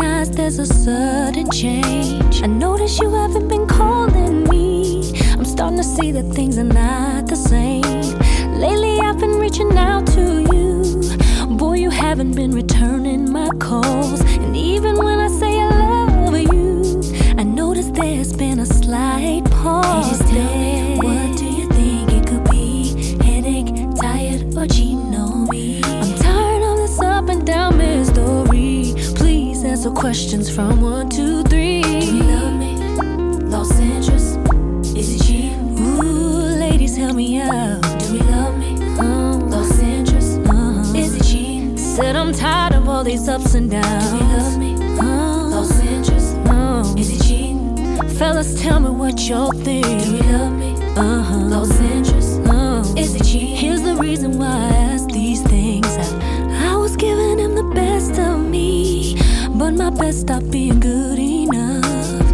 recognize 0.00 0.30
there's 0.30 0.58
a 0.58 0.66
sudden 0.66 1.50
change. 1.50 2.42
I 2.42 2.46
notice 2.46 2.98
you 2.98 3.10
haven't 3.10 3.48
been 3.48 3.66
calling 3.66 4.44
me. 4.48 5.12
I'm 5.32 5.44
starting 5.44 5.76
to 5.76 5.84
see 5.84 6.10
that 6.12 6.24
things 6.34 6.58
are 6.58 6.64
not 6.64 7.26
the 7.26 7.36
same. 7.36 7.82
Lately, 8.58 8.98
I've 9.00 9.18
been 9.18 9.38
reaching 9.38 9.76
out 9.76 10.06
to 10.08 10.42
you. 10.52 11.56
Boy, 11.56 11.74
you 11.74 11.90
haven't 11.90 12.34
been 12.34 12.52
returning 12.52 13.30
my 13.30 13.50
calls. 13.58 14.20
And 14.44 14.56
even 14.56 14.96
when 14.96 15.18
I 15.20 15.28
say 15.28 15.60
I 15.60 15.68
love 15.68 16.40
you, 16.40 17.02
I 17.36 17.42
notice 17.42 17.90
there's 17.90 18.32
been 18.32 18.60
a 18.60 18.66
slight 18.66 19.44
pause. 19.50 20.18
Just 20.18 20.30
tell 20.30 20.54
me, 20.56 20.89
questions 30.00 30.48
from 30.48 30.80
one 30.80 31.10
to 31.10 31.42
three. 31.42 31.82
Do 31.82 32.16
you 32.16 32.22
love 32.22 32.54
me? 32.54 32.74
Lost 33.50 33.78
interest? 33.78 34.38
Is 34.96 35.14
it 35.14 35.26
cheating? 35.26 35.78
Ooh, 35.78 36.56
ladies, 36.58 36.96
help 36.96 37.16
me 37.16 37.38
out. 37.38 37.82
Do 37.82 38.14
we 38.14 38.20
love 38.20 38.56
me? 38.56 38.76
Los 39.50 39.78
Angeles. 39.78 40.38
Uh-huh. 40.38 40.96
Is 40.96 41.16
it 41.16 41.24
cheating? 41.24 41.76
Said 41.76 42.16
I'm 42.16 42.32
tired 42.32 42.76
of 42.76 42.88
all 42.88 43.04
these 43.04 43.28
ups 43.28 43.52
and 43.54 43.70
downs. 43.70 44.10
Do 44.10 44.16
we 44.16 44.22
love 44.32 44.58
me? 44.58 44.74
Lost 44.96 45.84
interest? 45.84 46.34
No. 46.46 46.94
Is 46.96 47.10
it 47.10 47.22
cheating? 47.22 48.08
Fellas, 48.16 48.58
tell 48.62 48.80
me 48.80 48.88
what 48.88 49.20
y'all 49.28 49.52
think. 49.52 49.84
Do 49.84 50.12
we 50.14 50.20
love 50.32 50.52
me? 50.54 50.72
Uh-huh. 50.96 51.36
Lost 51.40 51.78
interest? 51.78 52.40
No. 52.40 52.80
Is 52.96 53.14
it 53.16 53.24
cheating? 53.24 53.54
Here's 53.54 53.82
the 53.82 53.96
reason 53.96 54.38
why 54.38 54.46
I 54.46 54.96
but 59.60 59.74
my 59.74 59.90
best 59.90 60.20
stopped 60.20 60.50
being 60.50 60.80
good 60.80 61.18
enough. 61.18 61.84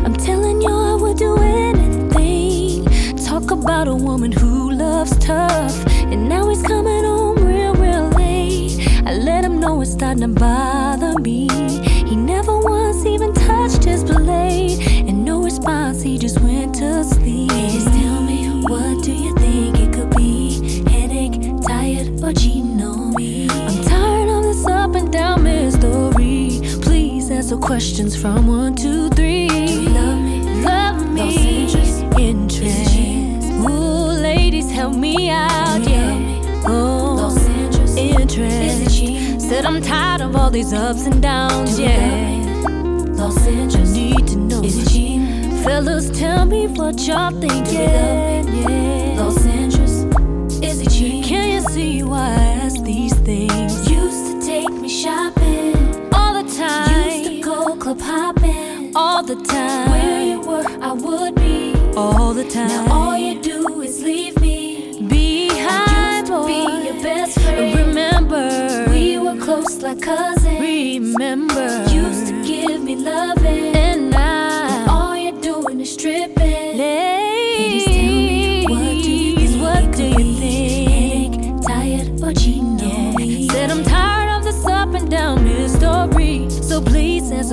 I'm 0.05 0.15
telling 0.15 0.63
you, 0.63 0.69
I 0.69 0.95
would 0.95 1.17
do 1.17 1.37
anything. 1.39 2.85
Talk 3.17 3.51
about 3.51 3.89
a 3.89 3.95
woman 3.97 4.31
who 4.31 4.71
loves 4.71 5.19
tough, 5.19 5.75
and 6.13 6.29
now 6.29 6.49
he's 6.49 6.63
coming 6.63 7.03
home 7.03 7.45
real, 7.45 7.75
real 7.75 8.09
late. 8.11 8.79
I 9.05 9.15
let 9.15 9.45
him 9.45 9.59
know 9.59 9.81
it's 9.81 9.91
starting 9.91 10.21
to 10.21 10.29
bother 10.29 11.19
me. 11.19 11.66
Answer 27.47 27.57
questions 27.65 28.21
from 28.21 28.49
one 28.49 28.75
to 28.75 29.09
three. 29.11 29.47
Do 29.47 29.55
you 29.55 29.89
love 29.91 30.19
me? 30.21 30.65
Love 30.65 31.09
me. 31.13 31.21
Lost 31.21 31.39
interest? 31.39 32.03
Interest. 32.19 33.53
Ooh, 33.63 34.21
ladies, 34.21 34.69
help 34.73 34.97
me 34.97 35.31
out, 35.31 35.77
Do 35.77 35.91
you 35.91 35.97
yeah. 35.97 36.19
me? 36.19 36.41
Oh, 36.65 37.15
Lost 37.21 37.49
interest? 37.49 37.97
interest. 37.99 39.49
Said 39.49 39.65
I'm 39.65 39.81
tired 39.81 40.23
of 40.23 40.35
all 40.35 40.51
these 40.51 40.73
ups 40.73 41.07
and 41.07 41.23
downs, 41.23 41.77
Do 41.77 41.85
yeah. 41.85 42.65
Lost 43.15 43.47
I 43.47 43.85
need 43.93 44.27
to 44.27 44.37
know. 44.37 44.65
Is 44.65 44.85
it? 44.97 45.63
Fellas, 45.63 46.11
tell 46.19 46.47
me 46.47 46.67
what 46.67 46.99
y'all 47.07 47.31
think, 47.31 47.65
Do 47.67 47.73
you 47.75 47.79
yeah, 47.79 48.43
love 48.45 49.47
yeah. 49.47 49.76
The 59.27 59.35
time. 59.43 59.91
Where 59.91 60.23
you 60.23 60.41
were, 60.41 60.65
I 60.81 60.93
would 60.93 61.35
be. 61.35 61.75
All 61.97 62.33
the 62.33 62.49
time. 62.49 62.69
Now 62.69 62.93
all 62.93 63.17
you 63.19 63.41
do 63.43 63.83
is 63.83 64.03
leave 64.03 64.41
me 64.41 65.01
behind. 65.09 65.91
I 65.91 66.21
used 66.21 66.27
to 66.31 66.47
be 66.47 66.87
your 66.87 67.03
best 67.03 67.41
friend. 67.41 67.87
Remember, 67.87 68.87
we 68.91 69.19
were 69.19 69.37
close 69.45 69.83
like 69.83 70.01
cousins. 70.01 70.61
Remember, 70.61 71.56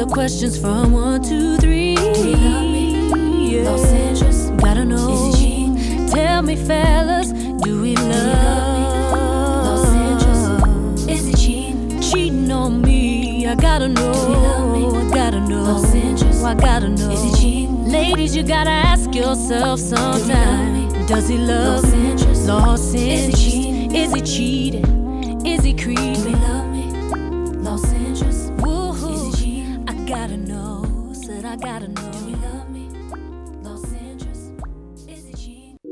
answer 0.03 0.13
questions 0.13 0.57
from 0.59 0.91
one 0.91 1.21
to 1.21 1.57
three. 1.57 1.95
Do 1.95 2.29
you 2.29 2.35
love 2.35 2.63
me? 2.63 3.55
Yeah. 3.55 3.69
Los 3.69 3.85
Angeles, 3.85 4.49
gotta 4.61 4.85
know. 4.85 5.29
Is 5.29 5.41
it? 5.41 6.09
Tell 6.11 6.41
me, 6.41 6.55
fellas, 6.55 7.31
do 7.31 7.81
we 7.81 7.95
love? 7.95 8.11
Do 8.11 9.15
love 9.15 9.65
Los 9.65 9.87
Angeles, 9.87 11.07
is 11.07 11.27
it 11.29 11.37
cheating? 11.37 12.01
Cheating 12.01 12.51
on 12.51 12.81
me, 12.81 13.47
I 13.47 13.55
gotta 13.55 13.87
know. 13.87 14.13
Do 14.13 14.19
you 14.19 14.35
love 14.35 14.93
me? 14.93 14.99
I 14.99 15.13
gotta 15.15 15.39
know. 15.39 15.63
Los 15.63 15.95
Angeles, 15.95 16.43
I 16.43 16.53
gotta 16.55 16.89
know. 16.89 17.11
Is 17.11 17.23
it 17.23 17.41
cheating? 17.41 17.89
Ladies, 17.89 18.35
you 18.35 18.43
gotta 18.43 18.71
ask 18.71 19.13
yourself 19.13 19.79
sometime. 19.79 20.89
Do 20.89 21.07
Does 21.07 21.27
he 21.29 21.37
love 21.37 21.83
Los 21.83 21.93
me? 21.93 22.11
Angeles, 22.11 22.47
Los 22.47 22.81
Is 22.81 22.93
it 22.95 22.99
Angeles, 23.09 23.43
cheating? 23.43 23.95
is 23.95 24.13
he 24.13 24.21
cheating? 24.21 25.02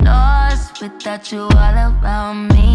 lost 0.00 0.80
without 0.80 1.30
you 1.32 1.42
all 1.42 1.76
around 1.86 2.48
me. 2.48 2.74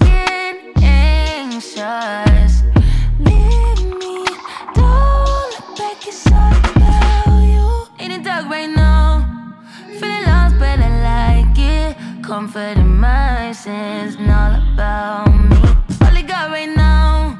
Get 0.00 0.56
anxious. 0.82 2.62
Leave 3.18 3.82
me. 4.00 4.26
Don't 4.74 5.48
look 5.52 5.78
back, 5.78 6.06
it's 6.06 6.26
all 6.26 6.54
about 6.70 7.40
you. 7.54 7.68
In 7.98 8.10
the 8.12 8.18
dark 8.24 8.46
right 8.50 8.70
now. 8.70 9.24
Feeling 9.98 10.24
lost, 10.24 10.58
but 10.58 10.78
I 10.78 10.90
like 11.10 11.58
it. 11.58 11.96
Comfort 12.22 12.76
in 12.76 12.98
my 12.98 13.52
sins, 13.52 14.16
and 14.16 14.30
all 14.30 14.54
about 14.72 15.28
me. 15.50 15.56
All 16.02 16.16
I 16.20 16.22
got 16.22 16.50
right 16.50 16.74
now. 16.74 17.38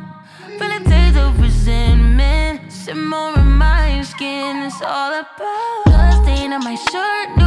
feeling 0.59 0.85
taste 0.85 1.17
of 1.19 1.39
resentment. 1.41 2.73
Simmer 2.73 3.35
in 3.39 3.51
my 3.65 4.03
skin. 4.03 4.63
It's 4.63 4.81
all 4.83 5.13
about 5.13 5.85
blood 5.87 6.25
stain 6.25 6.53
on 6.53 6.65
my 6.65 6.75
shirt. 6.75 7.46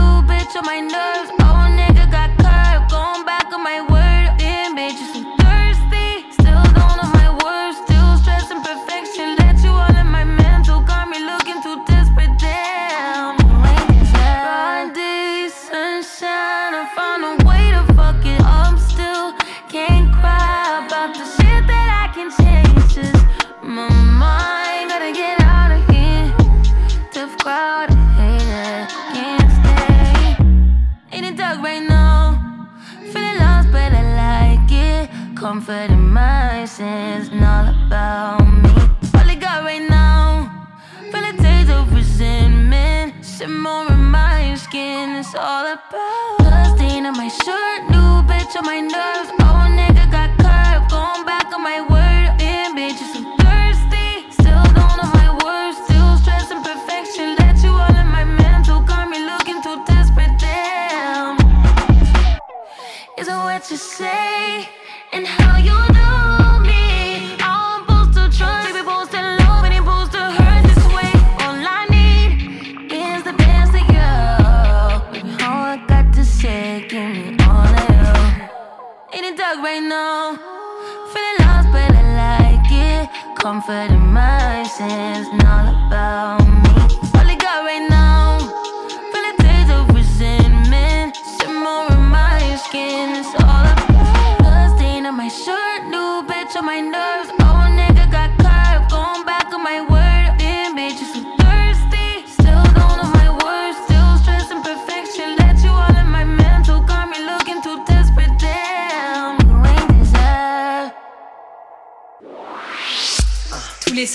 On 0.56 0.66
my 0.66 0.80
nerves. 0.80 1.30
Oh, 1.42 1.68
nigga 1.78 2.10
got 2.10 2.32
curved. 2.42 2.90
Going 2.92 3.24
back 3.24 3.54
on 3.54 3.62
my 3.64 3.82
my 36.80 36.86
and 36.86 37.44
all 37.44 37.68
about 37.86 38.46
me. 38.46 38.70
All 39.16 39.30
I 39.30 39.36
got 39.36 39.64
right 39.64 39.88
now. 39.90 40.68
Feel 41.12 41.26
a 41.26 41.34
taste 41.34 41.70
of 41.70 41.94
resentment. 41.94 43.26
Simmer 43.26 43.88
in 43.92 44.04
my 44.06 44.56
skin. 44.56 45.16
It's 45.16 45.36
all 45.36 45.66
about 45.66 46.38
blood 46.40 46.78
stain 46.78 47.06
on 47.06 47.18
my 47.18 47.28
shirt. 47.28 47.82
New 47.90 48.24
bitch 48.30 48.56
on 48.56 48.66
my 48.66 48.80
nerves. 48.80 49.30
Oh, 49.42 49.68
nigga 49.80 50.10
got 50.12 50.30
curved. 50.40 50.92
Going 50.92 51.26
back 51.26 51.52
on 51.54 51.64
my 51.64 51.82
word. 51.82 52.38
Damn, 52.38 52.76
bitch, 52.78 53.00
so 53.14 53.22
thirsty. 53.44 54.32
Still 54.32 54.64
don't 54.78 54.96
know 55.00 55.12
my 55.22 55.30
words. 55.44 55.78
Still 55.86 56.16
stressing 56.18 56.64
perfection. 56.64 57.36
Let 57.36 57.62
you 57.64 57.72
all 57.72 57.96
in 57.96 58.08
my 58.08 58.24
mental. 58.24 58.82
Got 58.82 59.10
me 59.10 59.20
looking 59.26 59.62
too 59.62 59.84
desperate. 59.86 60.38
Damn. 60.40 61.38
Isn't 63.18 63.38
what 63.38 63.70
you 63.70 63.78
say 63.78 64.79
Comfort 83.50 83.90
in 83.90 84.14
my 84.14 84.62
sins, 84.62 85.28
and 85.32 85.42
all 85.42 85.88
about 85.88 86.48
me. 86.48 87.09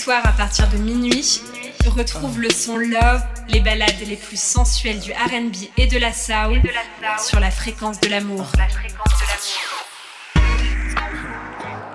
À 0.07 0.31
partir 0.33 0.69
de 0.69 0.77
minuit, 0.77 1.41
retrouve 1.87 2.39
le 2.39 2.51
son 2.51 2.77
Love, 2.77 3.23
les 3.49 3.59
ballades 3.59 3.89
les 4.07 4.15
plus 4.15 4.39
sensuelles 4.39 4.99
du 4.99 5.11
RB 5.11 5.55
et 5.77 5.87
de 5.87 5.97
la 5.97 6.13
soul 6.13 6.61
sur 7.17 7.39
la 7.39 7.49
fréquence 7.49 7.99
de 8.01 8.09
l'amour. 8.09 8.45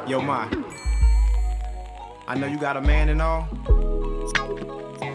Yo, 0.09 0.21
Ma. 0.21 0.49
I 2.27 2.35
know 2.35 2.49
you 2.49 2.59
got 2.59 2.77
a 2.77 2.81
man 2.81 3.11
and 3.11 3.23
all, 3.23 3.47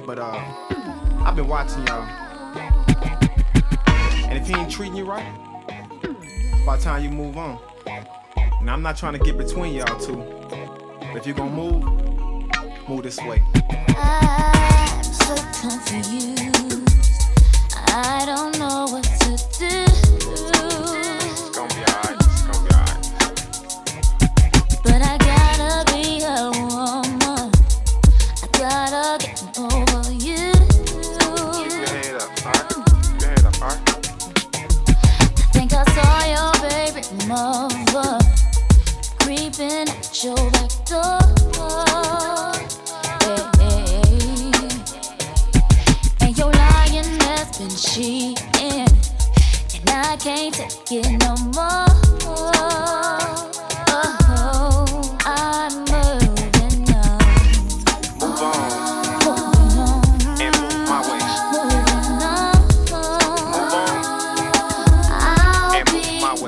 but 0.05 0.17
uh, 0.17 0.39
I've 1.25 1.35
been 1.35 1.49
watching 1.49 1.85
y'all. 1.87 2.07
And 4.29 4.37
if 4.37 4.47
he 4.47 4.55
ain't 4.55 4.71
treating 4.71 4.95
you 4.95 5.03
right, 5.03 5.25
it's 6.07 6.63
about 6.63 6.79
time 6.79 7.03
you 7.03 7.09
move 7.09 7.37
on. 7.37 7.59
And 8.61 8.69
I'm 8.69 8.81
not 8.81 8.95
trying 8.95 9.13
to 9.13 9.19
get 9.19 9.37
between 9.37 9.73
y'all 9.73 9.99
two, 9.99 10.23
but 11.11 11.17
if 11.17 11.27
you're 11.27 11.35
gonna 11.35 11.51
move, 11.51 12.04
move 12.87 13.03
this 13.03 13.17
way. 13.19 13.41
I'm 13.97 15.03
so 15.03 15.35
confused. 15.61 17.23
I 17.87 18.23
don't 18.25 18.57
know 18.59 18.85
what 18.89 19.03
to 19.03 19.59
do. 19.59 19.94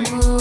So 0.06 0.37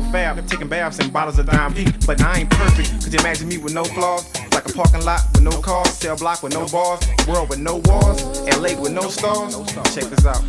ghetto 0.00 0.12
fab, 0.12 0.46
taking 0.48 0.68
baths 0.68 0.98
in 0.98 1.10
bottles 1.10 1.38
of 1.38 1.46
Dom 1.46 1.74
P. 1.74 1.86
But 2.06 2.22
I 2.22 2.40
ain't 2.40 2.50
perfect, 2.50 3.04
could 3.04 3.12
you 3.12 3.20
imagine 3.20 3.48
me 3.48 3.58
with 3.58 3.74
no 3.74 3.84
flaws? 3.84 4.32
Like 4.52 4.68
a 4.68 4.72
parking 4.72 5.04
lot 5.04 5.20
with 5.32 5.42
no 5.42 5.60
cars, 5.60 5.90
cell 5.90 6.16
block 6.16 6.42
with 6.42 6.52
no 6.52 6.66
bars, 6.68 7.00
world 7.26 7.48
with 7.50 7.58
no 7.58 7.76
walls, 7.84 8.22
LA 8.56 8.80
with 8.80 8.92
no 8.92 9.08
stars. 9.08 9.54
Check 9.94 10.04
this 10.04 10.26
out, 10.26 10.42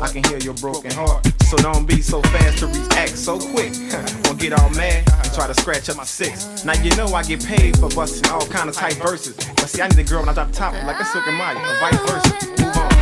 I 0.00 0.08
can 0.08 0.24
hear 0.24 0.38
your 0.38 0.54
broken 0.54 0.90
heart. 0.92 1.26
So 1.44 1.56
don't 1.58 1.86
be 1.86 2.02
so 2.02 2.20
fast 2.22 2.58
to 2.58 2.66
react 2.66 3.16
so 3.16 3.38
quick. 3.38 3.72
Won't 4.24 4.40
get 4.40 4.52
all 4.52 4.70
mad 4.70 5.04
and 5.08 5.32
try 5.32 5.46
to 5.46 5.54
scratch 5.54 5.88
up 5.88 5.96
my 5.96 6.04
six. 6.04 6.64
Now 6.64 6.74
you 6.82 6.94
know 6.96 7.06
I 7.08 7.22
get 7.22 7.44
paid 7.44 7.78
for 7.78 7.88
busting 7.88 8.30
all 8.30 8.46
kind 8.46 8.68
of 8.68 8.74
tight 8.74 8.94
verses. 8.94 9.36
But 9.36 9.68
see, 9.68 9.82
I 9.82 9.88
need 9.88 9.98
a 9.98 10.04
girl 10.04 10.20
when 10.20 10.28
I 10.28 10.34
drop 10.34 10.52
top 10.52 10.74
like 10.84 11.00
a 11.00 11.04
Silk 11.04 11.26
and 11.26 11.36
Maya, 11.36 11.56
or 11.56 11.80
vice 11.80 12.10
versa. 12.10 12.62
Move 12.62 12.76
on. 12.76 12.96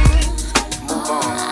Midnight 0.86 1.43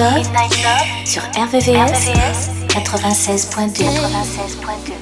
Love, 0.00 0.24
sur 1.04 1.20
RVVS, 1.36 2.08
96.2. 2.68 3.84
96.2. 3.84 4.94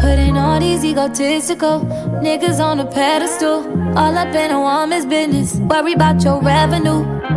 Putting 0.00 0.36
all 0.36 0.60
these 0.60 0.84
egotistical 0.84 1.80
niggas 2.20 2.60
on 2.60 2.80
a 2.80 2.84
pedestal. 2.84 3.64
All 3.96 4.16
up 4.18 4.34
in 4.34 4.50
a 4.50 4.60
woman's 4.60 5.06
business. 5.06 5.56
Worry 5.56 5.94
about 5.94 6.22
your 6.22 6.42
revenue. 6.42 7.15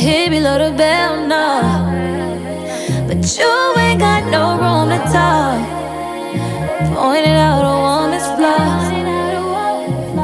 Hit 0.00 0.30
below 0.30 0.56
the 0.56 0.74
bell, 0.74 1.26
no. 1.26 1.60
But 3.06 3.20
you 3.36 3.74
ain't 3.76 4.00
got 4.00 4.24
no 4.30 4.56
room 4.56 4.88
to 4.88 4.98
talk. 5.12 5.60
Pointed 6.96 7.36
out 7.36 7.66
a 7.66 7.74
woman's 7.86 8.24
flaws. 8.34 8.86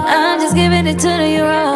I'm 0.09 0.41
just 0.41 0.57
giving 0.57 0.87
it 0.87 0.99
to 1.01 1.29
you 1.29 1.43
raw. 1.43 1.76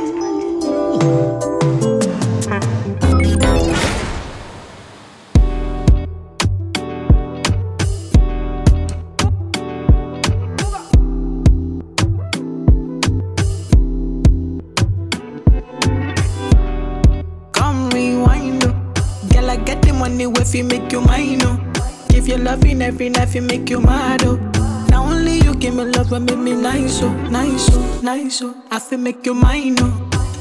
oh. 28.41 28.55
I 28.71 28.79
feel 28.79 28.99
make 28.99 29.25
your 29.25 29.35
mind 29.35 29.81
up. 29.81 29.91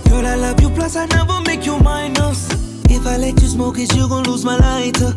Girl, 0.09 0.25
I 0.25 0.37
love 0.37 0.61
you, 0.61 0.71
plus 0.71 0.97
I 0.97 1.07
never 1.07 1.41
make 1.41 1.67
you 1.67 1.79
minus. 1.81 2.49
If 2.85 3.07
I 3.07 3.17
let 3.17 3.41
you 3.43 3.49
smoke 3.49 3.79
it, 3.79 3.93
you 3.97 4.09
gon' 4.09 4.25
lose 4.25 4.45
my 4.45 4.57
lighter. 4.57 5.13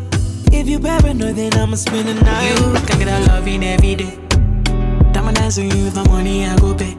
If 0.52 0.68
you 0.68 0.80
paranoid, 0.80 1.36
then 1.36 1.54
I'ma 1.54 1.76
spend 1.76 2.08
the 2.08 2.16
night. 2.16 2.50
You 2.50 2.86
can 2.88 3.00
get 3.00 3.08
a 3.08 3.32
loving 3.32 3.64
every 3.64 3.96
day. 3.96 4.18
Diamond 5.12 5.38
dancing 5.38 5.70
you 5.72 5.84
with 5.86 5.96
my 5.96 6.08
money, 6.08 6.46
I 6.46 6.58
go 6.58 6.74
pay. 6.74 6.98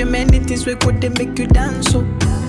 You 0.00 0.06
many 0.06 0.38
things 0.38 0.64
we 0.64 0.74
could 0.76 0.98
they 1.00 1.10
make 1.10 1.38
you 1.38 1.46
dance 1.46 1.94
oh. 1.94 2.02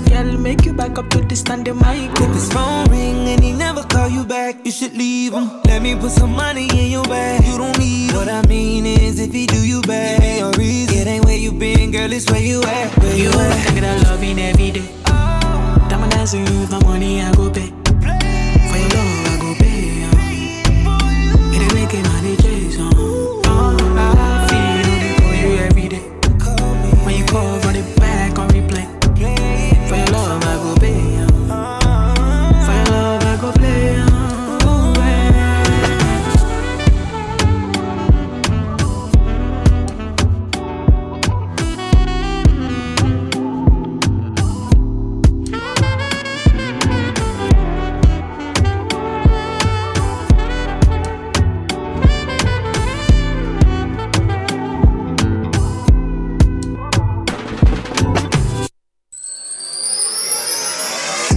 Girl, 0.07 0.37
make 0.37 0.65
you 0.65 0.73
back 0.73 0.97
up 0.97 1.09
to 1.09 1.19
the 1.21 1.35
standing 1.35 1.77
mic 1.77 2.11
If 2.25 2.33
his 2.33 2.51
phone 2.51 2.85
ring 2.89 3.27
and 3.27 3.43
he 3.43 3.51
never 3.51 3.83
call 3.83 4.09
you 4.09 4.23
back, 4.25 4.65
you 4.65 4.71
should 4.71 4.93
leave 4.93 5.31
him. 5.33 5.49
Let 5.65 5.81
me 5.81 5.95
put 5.95 6.11
some 6.11 6.33
money 6.33 6.67
in 6.79 6.91
your 6.91 7.05
bag. 7.05 7.45
You 7.45 7.57
don't 7.57 7.77
need 7.79 8.13
What 8.13 8.27
I 8.27 8.41
mean 8.47 8.85
is, 8.85 9.19
if 9.19 9.31
he 9.31 9.45
do 9.47 9.65
you 9.65 9.81
bad, 9.81 10.21
it 10.21 10.25
ain't 10.25 10.55
a 10.55 10.59
reason. 10.59 10.97
It 10.97 11.07
ain't 11.07 11.25
where 11.25 11.37
you 11.37 11.51
been, 11.53 11.91
girl, 11.91 12.11
it's 12.11 12.29
where 12.29 12.41
you 12.41 12.61
at. 12.63 12.97
Where 12.99 13.15
You 13.15 13.23
you 13.23 13.39
at? 13.39 13.65
can 13.67 13.75
get 13.75 13.83
a 13.83 14.09
loving 14.09 14.39
every 14.39 14.71
day. 14.71 14.87
Oh. 15.07 15.87
Diamond 15.89 16.11
dancing 16.11 16.43
with 16.43 16.71
my 16.71 16.83
money, 16.83 17.21
I 17.21 17.33
go 17.33 17.49
pay. 17.49 17.80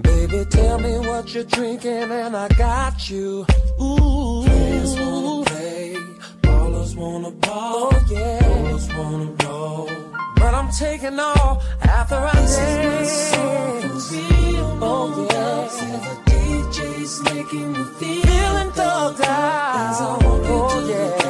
Baby, 0.00 0.44
tell 0.50 0.78
me 0.78 0.98
what 1.06 1.34
you're 1.34 1.44
drinking 1.44 2.10
and 2.10 2.34
I 2.36 2.48
got 2.48 3.10
you. 3.10 3.44
Ooh. 3.80 4.42
Fans 4.44 4.98
wanna 4.98 5.44
play, 5.44 5.96
ballers 6.42 6.96
wanna 6.96 7.30
ball, 7.30 7.90
Oh, 7.92 8.04
yeah. 8.10 8.40
ballers 8.40 8.88
wanna 8.96 9.30
roll. 9.44 9.90
But 10.36 10.54
I'm 10.54 10.70
taking 10.72 11.18
all 11.20 11.62
after 11.82 12.14
I 12.16 12.32
This 12.40 12.58
is 12.58 12.76
my 12.84 13.04
song 13.04 13.80
dance. 13.82 14.08
for 14.08 14.14
real, 14.16 14.76
no 14.76 14.86
Oh, 14.86 15.28
yeah. 15.30 15.68
The 16.06 16.30
DJ's 16.30 17.22
making 17.24 17.72
me 17.72 17.84
feel 17.98 18.22
Feeling 18.22 18.70
thugged 18.70 19.24
out. 19.26 19.96
Oh, 20.00 20.80
into 20.80 21.21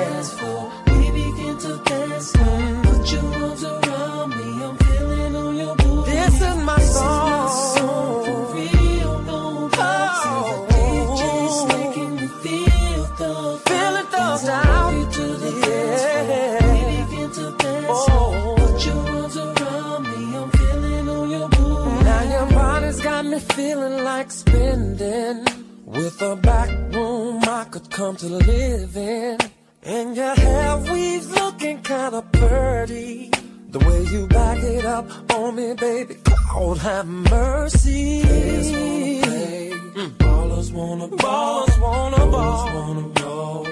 could 27.73 27.91
come 27.91 28.15
to 28.15 28.27
live 28.27 28.95
in. 28.99 29.39
And 29.83 30.15
your 30.15 30.35
hair 30.35 30.77
weaves 30.77 31.31
looking 31.31 31.81
kinda 31.83 32.23
pretty. 32.31 33.31
The 33.71 33.79
way 33.79 34.03
you 34.13 34.27
back 34.27 34.59
it 34.59 34.85
up 34.85 35.07
on 35.33 35.57
me, 35.57 35.73
baby, 35.73 36.17
Lord 36.55 36.79
have 36.79 37.07
mercy. 37.07 38.21
Players 38.23 38.71
wanna 38.73 39.39
play, 39.39 39.73
ballers 40.19 40.71
wanna 40.77 41.09
ball, 41.09 41.67
ballers 41.67 41.81
wanna 41.81 42.27
ball, 42.31 42.67
wanna 42.75 43.07
roll. 43.23 43.67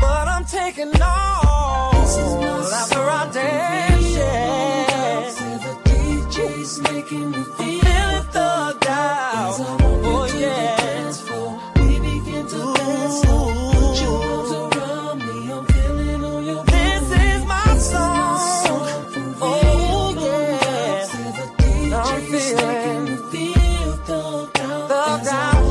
But 0.00 0.26
I'm 0.34 0.44
taking 0.46 0.92
all 1.00 1.92
this 1.92 2.16
is 2.24 2.34
my 2.42 2.54
after 2.80 3.04
I 3.20 3.22
dance, 3.32 4.16
yeah. 4.16 5.30
The 5.66 5.74
DJ's 5.88 6.72
making 6.90 7.30
me 7.30 7.42
feel 7.58 8.14
thugged 8.34 8.86
out. 8.88 9.56
Oh 10.10 10.26
yeah. 10.40 10.74
Put 13.22 14.00
your 14.02 14.16
arms 14.22 14.52
around 14.52 15.18
me. 15.26 15.52
I'm 15.52 15.64
feeling 15.66 16.24
on 16.24 16.44
your 16.44 16.64
This 16.64 17.04
is 17.10 17.44
my 17.44 17.76
song. 17.78 18.40
Oh, 19.40 20.14
yeah. 20.18 21.06
I'm 21.96 22.20
feeling 22.22 23.06
thugged 24.06 25.26
out. 25.28 25.64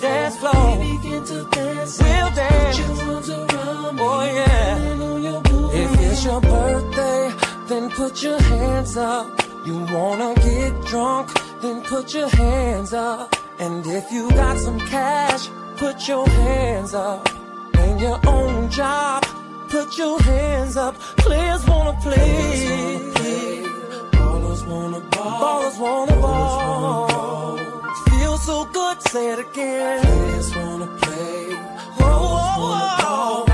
Dance 0.00 0.36
floor. 0.38 0.76
We'll 0.78 2.30
dance. 2.34 2.80
Oh, 4.00 4.22
yeah. 4.38 5.80
If 5.82 5.90
it's 6.00 6.24
your 6.24 6.40
birthday, 6.40 7.32
then 7.68 7.90
put 7.90 8.22
your 8.22 8.40
hands 8.40 8.96
up. 8.96 9.26
You 9.64 9.76
wanna 9.92 10.34
get 10.36 10.72
drunk, 10.86 11.30
then 11.60 11.82
put 11.82 12.14
your 12.14 12.28
hands 12.28 12.92
up. 12.92 13.34
And 13.58 13.84
if 13.86 14.10
you 14.12 14.30
got 14.30 14.56
some 14.58 14.78
cash, 14.78 15.48
put 15.78 16.08
your 16.08 16.28
hands 16.28 16.92
up. 16.92 17.28
And 17.74 18.00
your 18.00 18.18
own 18.26 18.68
job, 18.70 19.22
put 19.68 19.96
your 19.96 20.20
hands 20.22 20.76
up. 20.76 20.94
Players 21.18 21.64
wanna 21.66 21.96
play. 22.02 23.12
Ballers 24.12 24.66
wanna 24.66 25.00
ball. 25.12 25.40
Ballers 25.42 25.78
wanna 25.78 26.16
ball. 26.20 27.58
Feels 28.08 28.42
so 28.44 28.64
good, 28.66 29.00
say 29.02 29.30
it 29.34 29.38
again. 29.38 30.02
Players 30.02 30.56
wanna 30.56 30.86
play. 31.02 31.46
Ballers 31.98 31.98
Oh, 32.00 32.56
oh, 32.60 33.44
oh. 33.44 33.47